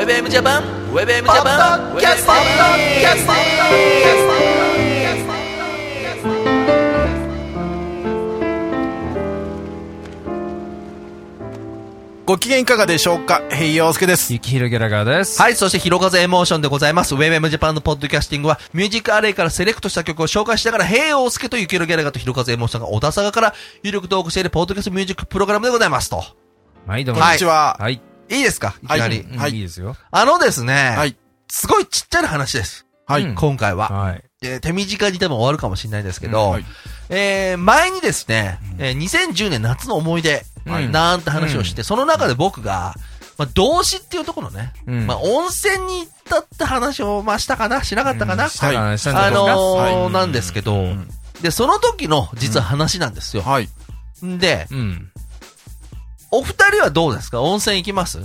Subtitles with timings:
[0.00, 3.32] ェブエムジャパンウェブエムジャパンキャストキャスト
[12.24, 13.42] ご機嫌いかがでしょうか？
[13.50, 14.32] ヘイヨースケです。
[14.32, 15.42] ゆきひろギャラガーです。
[15.42, 17.16] はい、そして、ひろかぜエモーションでございます。
[17.16, 26.22] ウェブエムジャパンのポッドキャスティングは、ミュージックアレイからセレクトした曲を紹介しながら、ヘイオースケとゆきひろギャラガーとひろかぜエモーションが小田坂から有力トークしているポッドキャストミュージックプログラムでございますと。
[26.86, 27.20] はい、どうも。
[27.20, 27.76] こんにちは。
[27.80, 28.00] はい。
[28.30, 28.74] いいですか？
[28.82, 29.20] いきなり。
[29.20, 29.96] うんはいいいですよ。
[30.10, 31.16] あのですね、はい。
[31.48, 32.86] すごいちっちゃな話です。
[33.06, 33.24] はい。
[33.24, 33.88] うん今回は。
[33.88, 34.24] はい。
[34.42, 36.64] えー手短にでも終わるかもしれないですけど、うんはい
[37.10, 42.94] えー前にですね、えー2010年夏の思い出、はいなんて話をして、その中で僕が、
[43.36, 47.82] まあ、動詞っていうところね、うんまあ、温泉に行ったって話を、まあ、したかな？
[47.82, 48.96] しなかったかな、したかな？
[48.98, 49.46] したんあじゃないですか？
[49.46, 51.08] のーはいなんですけど、ん
[51.42, 53.42] で、その時の実は話なんですよ。
[53.42, 53.68] はい。
[54.24, 55.10] んで、うん。
[56.30, 57.40] お二人はどうですか？
[57.42, 58.20] 温泉行きます？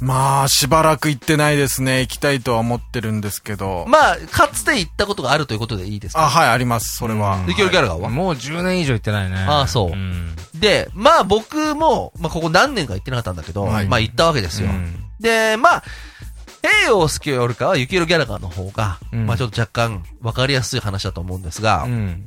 [0.00, 2.00] まあ、しばらく行ってないですね。
[2.00, 3.84] 行きたいとは思ってるんですけど。
[3.86, 6.24] まあ、かつて行ったことがあるということでいいですか？
[6.24, 6.96] あ、はい、あります。
[6.96, 7.44] それは。
[7.46, 9.36] で、キョルギャラガーは、もう10年以上行ってないね。
[9.36, 10.34] ああそううん。
[10.54, 14.70] で、まあ僕も、まあここ何年か行ってなかったんだけど、はいまあ行ったわけですよ。
[14.70, 15.82] うんで、まあ、
[16.62, 22.24] 平洋介よりかは、雪色ギャラガーの方が、うんまあちょっと若干分かりやすい話だと思うんですがう、ん。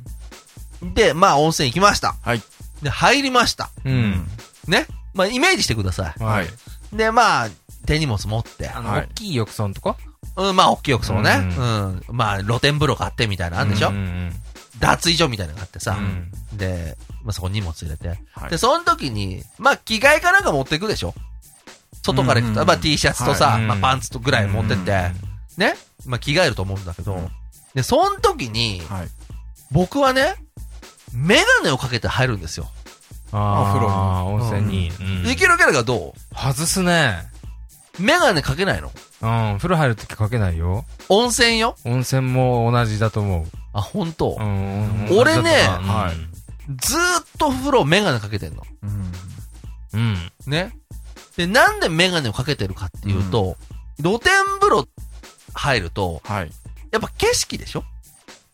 [0.94, 2.14] で、まあ温泉行きました。
[2.22, 2.42] はい。
[2.82, 3.68] で、入りました。
[3.84, 4.26] うん。
[4.68, 4.86] ね。
[5.14, 6.46] まあイメージしてくださはい。
[6.92, 6.96] い。
[6.96, 7.48] で、まあ、
[7.86, 9.08] 手荷物持って、あの、はい。
[9.10, 9.96] 大きい浴槽のとこ
[10.36, 11.38] うん、まあ大きい浴槽ね。
[11.56, 12.02] ううん。
[12.08, 14.32] まあ露天風呂があってみたいなのあるんでしょ、うん
[14.78, 16.30] 脱衣所みたいなのがあってさ、うん。
[16.58, 18.50] で、まあそこに荷物入れて、はい。
[18.50, 21.14] で、その時に、まあ、着替えかなんか持っていくでしょ？
[22.02, 22.66] 外から行くと、うんうんうん。
[22.66, 23.62] まあ T シャツとさ、はい。
[23.62, 25.10] まあパンツとぐらい持ってって、
[25.56, 25.76] ね？
[26.04, 27.30] まあ着替えると思うんだけど、
[27.74, 29.08] で、その時に、はい。
[29.70, 30.34] 僕はね、
[31.12, 32.68] メガネをかけて入るんですよ。
[33.32, 34.90] あ風呂にああ温泉に。
[35.24, 37.22] うんいけるキャラがど外すね。
[37.98, 38.90] うメガネかけないの？
[39.22, 39.56] うん。
[39.58, 40.84] 風呂入るときかけないよ。
[41.08, 41.76] 温泉よ？
[41.84, 43.44] 温泉も同じだと思う。
[43.72, 45.08] あ、本当、うん。
[45.18, 46.16] 俺ねはい
[46.82, 48.62] ずーっと風呂メガネかけてんの。
[48.82, 49.12] うん。
[49.94, 50.16] うん。
[50.46, 50.76] ね。
[51.36, 53.56] で、なんでメガネをかけてるかっていうと、
[54.02, 54.88] 露天風呂
[55.54, 56.50] 入ると、はい。
[56.92, 57.84] やっぱ景色でしょ？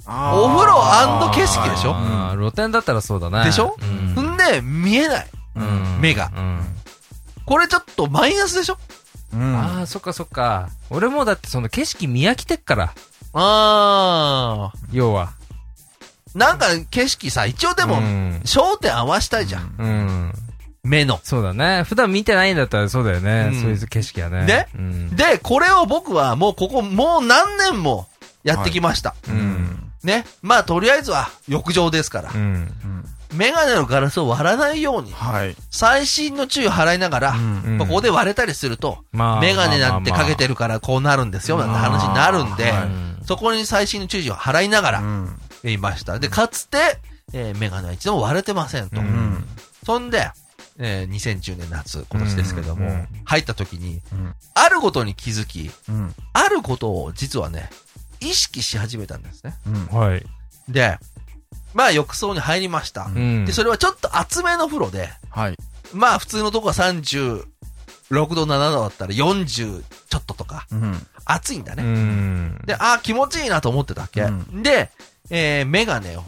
[0.05, 1.95] お風呂景色でしょ？
[1.95, 3.45] ああ、露天だったらそうだね。
[3.45, 3.77] でしょ？
[3.81, 5.27] うんんで、見えない。
[5.55, 6.61] うん目がうん。
[7.45, 8.79] これちょっとマイナスでしょ？
[9.35, 9.57] うん。
[9.57, 10.69] ああ、そっかそっか。
[10.91, 12.95] 俺もだってその景色見飽きてっから。
[13.35, 15.33] あ要は。
[16.35, 16.39] ー。
[16.39, 18.41] なんか景色さ、一応でもう、ん。
[18.45, 19.75] 焦点合わしたいじゃん。
[19.79, 20.33] うん。
[20.83, 21.21] 目の。
[21.23, 21.83] そうだね。
[21.85, 23.51] 普段見てないんだったらそうだよね。
[23.53, 24.47] うんそういう景色はね。
[24.47, 25.17] でうん。
[25.17, 28.07] で、これを僕はもうここ、もう何年も
[28.45, 29.15] やってきました。
[29.29, 29.31] う。
[29.31, 29.93] うんん。
[30.03, 30.25] ね。
[30.41, 32.37] まあ、とりあえずは浴場ですからう。
[32.37, 32.39] ん。
[32.39, 33.05] うん。
[33.33, 35.57] メガネのガラスを割らないように、はい。
[35.71, 45.03] 細心の注意を払いながら、うんまあここで割れたりすると、まあメガネなんてかけてるるからこうなるんですよ、なんて話になるんではい、そこに細心の注意を払いながら
[45.71, 46.19] いました。
[46.19, 46.99] で、かつて、
[47.33, 49.01] えーメガネは一度も割れてませんと。
[49.01, 49.45] ううんん。
[49.87, 50.31] そんで、
[50.79, 54.35] えー2010年夏、今年ですけども、うんうん入った時に、うん。
[54.53, 56.15] あることに気づき、うん。
[56.35, 57.71] あることを実はね、
[58.21, 59.55] 意識し始めたんですね。
[59.67, 59.99] うん。
[59.99, 60.27] はい。
[60.69, 60.99] で、
[61.75, 63.05] まあ浴槽に入りました。
[63.05, 63.45] うん。
[63.45, 65.57] で、それはちょっと厚めの風呂で、はい。
[65.93, 67.45] まあ普通のとこは36
[68.13, 71.07] 度、7度だったら40ちょっととか、うん。
[71.25, 71.83] 暑いんだね。
[71.83, 72.61] うん。
[72.67, 74.23] で、ああ、気持ちいいなと思ってたわけ？
[74.23, 74.91] うんで、
[75.31, 76.25] えー、メガネを。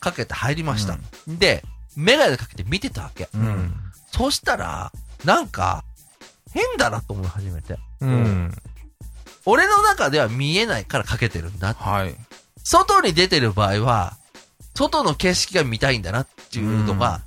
[0.00, 0.96] かけて入りました。
[1.26, 1.64] で、
[1.96, 3.28] メガネかけて見てたわけ？
[4.12, 4.92] そしたら、
[5.24, 5.84] なんか、
[6.52, 7.78] 変だなと思い始めて。
[8.00, 8.52] うん。
[9.46, 11.74] 俺の中では見えないからかけてるんだ。
[11.74, 12.14] はい。
[12.62, 14.16] 外に出てる場合は、
[14.74, 17.20] 外の景色が見たいんだなっていうのが、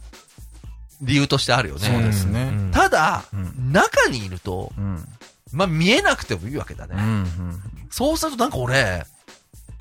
[1.01, 2.03] 理由としてあるよそうね。
[2.03, 3.71] ですねうんただ、うん。
[3.71, 5.05] 中にいると、うん。
[5.51, 6.95] まあ見えなくてもいいわけだね。
[6.97, 7.61] うん。
[7.91, 9.05] そうするとなんか俺、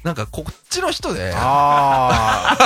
[0.03, 2.57] なんかこっちの人で、あ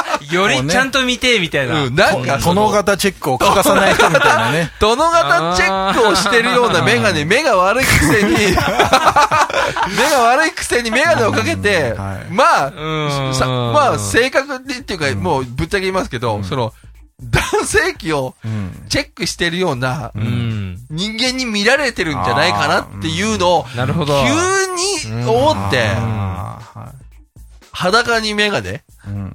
[0.30, 1.84] よりちゃんと見て、みたいな。
[1.84, 2.40] うん、なんかあ。
[2.40, 4.72] その殿方チェックを欠かさない人みたいなね。
[4.80, 8.54] 殿方チェックをしてるようなメガネ、目が悪いくせに、 目
[10.10, 16.72] が悪いくせにメガネをかけて、はいまあ、まあ、正確にっていうか、もうぶっちゃけ言いますけど、その、
[17.22, 18.84] 男性器をうん。
[18.88, 20.78] チェックしてるようなうん。
[20.90, 24.24] 人間に見られてるんじゃないかなっていうのを、なるほど。
[24.24, 25.90] 急に思って、
[27.72, 28.83] 裸にメガネい。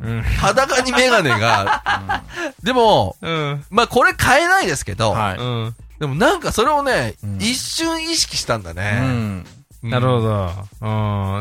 [0.01, 0.17] うん。
[0.17, 0.21] うん。
[0.23, 2.23] 裸にメガネが、
[2.63, 3.65] でも、うん。
[3.69, 5.37] まあこれ変えないですけど、はい。
[5.37, 5.75] うん。
[5.99, 8.91] でもなんかそれをね、うん一瞬意識したんだうね。
[8.99, 9.45] ん。
[9.83, 10.51] なるほど。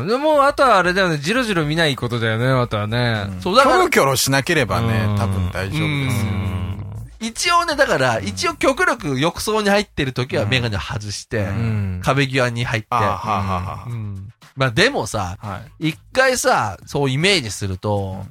[0.01, 0.07] うん。
[0.07, 3.27] でも、あとはあれだよね、じろじろ見ないことだよね、あとはね。
[3.41, 6.31] そう、だからキョロ、キョロしなければねう、ん多分大丈夫ですよ。
[7.21, 12.01] 一応ね、だから、一応極力浴槽に入ってる時はメガネを外して、うん。
[12.01, 12.87] 壁際に入って。
[12.91, 14.29] あはあはうん。
[14.55, 15.37] まあでもさ。
[15.79, 18.25] 一回さ、そうイメージすると、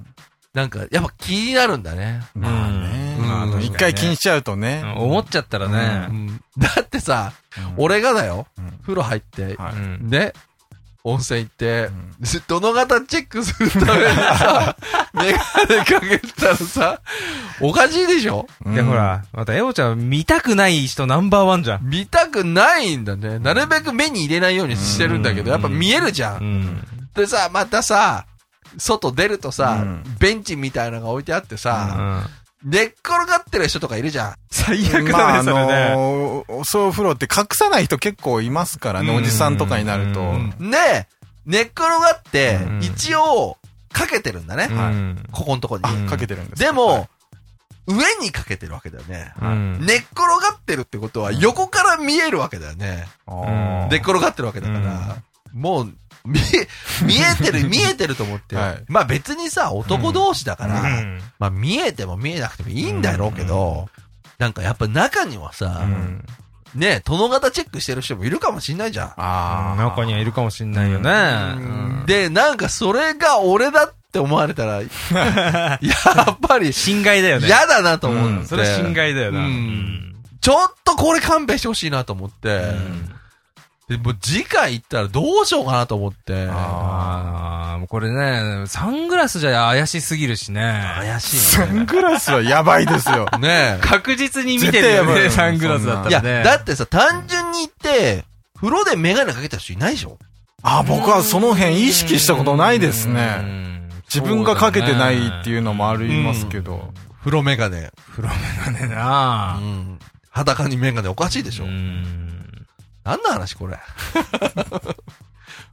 [0.54, 2.22] なんか、やっぱ気になるんだね。
[2.34, 3.16] まあね。
[3.20, 4.82] うんあのうん一回気にしちゃうとうんね。
[4.96, 5.78] 思っちゃったらうね。
[6.06, 10.34] んだってさ、うん俺がだよ、うん風呂入って、はいうんで、
[11.04, 11.90] 温泉行ってん、
[12.48, 14.76] どの型チェックするためにさ、
[15.14, 15.38] メガ
[15.76, 17.00] ネかけたらさ、
[17.60, 18.46] おかしいでしょ？
[18.66, 18.94] で、ほ。
[18.94, 21.80] ら、またエオちゃん見たくない人ナンバーワンじゃん。
[21.88, 23.38] 見たくないんだね。
[23.38, 26.38] なるべく目に入れないようにしてるんだけど、やっぱ見えるじゃ。
[26.40, 26.86] うんん。
[27.14, 28.24] でさ、またさ、
[28.76, 32.26] 外出るとさ、うんベンチみたいなのが置いてあってうさ、ん。
[32.64, 34.34] 寝っ転がってる人とかいるじゃん。
[34.50, 35.90] 最悪まあ、あだね、それね。
[35.90, 40.20] のー、そう風呂って隠さない人結構いますからね、うんおじさんとかになると。
[40.20, 41.06] うんで、
[41.46, 43.56] 寝っ転がってう、ん一応、
[43.92, 44.68] かけてるんだね。
[44.70, 45.22] うん。
[45.24, 45.82] いここのとこに。
[46.08, 47.08] かけてるんですではも、
[47.86, 49.32] 上にかけてるわけだよね。
[49.40, 49.78] うん。
[49.86, 53.06] 寝っ転がってるってことは、横から見えるわけだよね。
[53.90, 55.16] 寝っ転がってるわけだから、
[55.54, 55.94] もう、
[56.24, 56.68] 見え、
[57.04, 58.56] 見えてる、見えてると思って。
[58.56, 63.88] はいまあ別にさ、男同士だから、うんまあ見えても見えなくてもいいんだろうけど、
[64.38, 66.24] なんかやっぱ中にはさ、うん。
[66.74, 69.12] ね、殿方チェックしてる人もいるかもしんないじゃん。
[69.16, 69.82] あー。
[69.82, 71.10] 中にはいるかもしんないよね。
[71.56, 71.60] う
[72.02, 74.86] んで、なんかそれが俺だって思われたら、 や
[76.30, 77.46] っぱり侵害だよね。
[77.46, 79.40] 嫌だなと思って、うんそれ侵害だよな。
[79.40, 80.14] ううんん。
[80.40, 82.62] ちょっとこれ勘弁してほしいなと思って、
[83.88, 90.84] でもう次回行ったらどうしようかなと思って、ああ、もうこれね、サングラスじゃ怪しすぎるしね。
[90.98, 93.26] 怪しいサングラスはやばいですよ。
[93.40, 93.48] ね。
[93.48, 96.42] ね確実に見てるよね、サングラスだったいや、らね。
[96.44, 98.24] だってさ、単純に言って、
[98.56, 100.18] 風呂でメガネかけた人いないでしょ？
[100.62, 103.22] あ、僕はその辺意識したことないですうね。
[103.36, 106.92] ん自分がかけてないってういうのもありますけど。
[107.20, 107.90] 風呂メガネ。
[108.10, 108.34] 風呂メ
[108.66, 109.52] ガネうな。
[109.60, 109.98] ん。
[110.30, 112.37] 裸にメガネおかしいでしょ、うん
[113.04, 113.78] 何の話これ？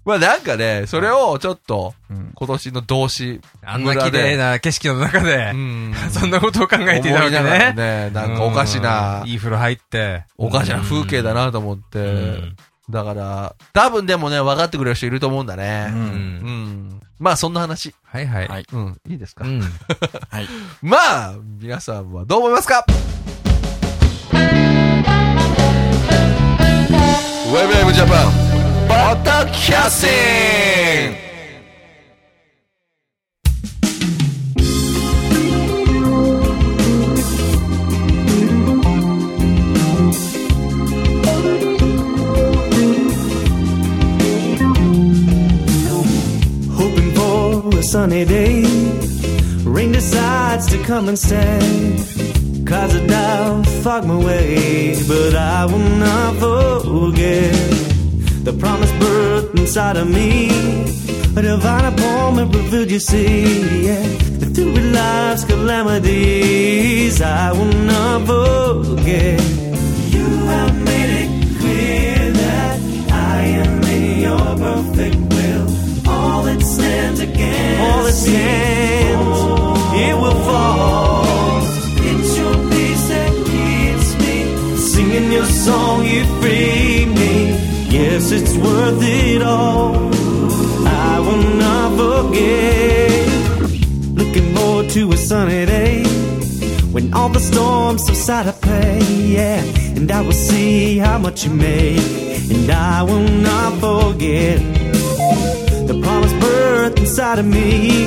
[0.05, 5.93] まあなんかね、それをちょっと、うん今年の動詞あんな綺麗な景色の中でう、ん。
[6.11, 7.73] そんなことを考えていたわけね。
[7.75, 10.25] ね、なんかおかしなうん、いい風呂入って。
[10.37, 12.55] おかしな風景だなと思って、うん
[12.87, 15.87] だから、多分でもね、分かってくれる人いると思うんだね。
[15.89, 17.01] ううんうん。
[17.17, 17.95] まあそんな話。
[18.03, 18.47] はいはい。
[18.47, 19.01] はいうん。
[19.09, 19.59] いいですか、うん。
[20.29, 20.47] はい。
[20.83, 20.97] ま
[21.29, 22.85] あ、皆さんはどう思いますか？
[28.05, 28.31] ウェブウェブジャパン、
[28.87, 31.25] ポッドキャスティング
[46.71, 48.63] hoping for a sunny day.
[49.63, 51.59] Rain decides to come and stay.
[52.65, 57.94] Clouds of doubt fog my way, but I will not forget
[58.45, 60.49] the promised birth inside of me.
[61.35, 64.03] A divine appointment revealed, you see, yeah.
[64.39, 69.41] That through life's calamities, I will not forget.
[70.15, 72.79] You have made it clear that
[73.11, 75.67] I am in your perfect will.
[76.07, 79.24] All that stands against all that stands,
[100.35, 101.99] see how much you made,
[102.51, 104.59] and I will not forget
[105.87, 108.05] the promised birth inside of me.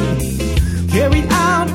[0.91, 1.69] Carried out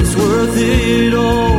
[0.00, 1.49] it's worth it all.